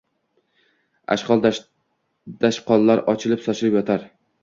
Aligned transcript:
ashqol-dashqollar 1.17 3.05
ochilib-sochilib 3.17 3.81
yotar 3.83 4.13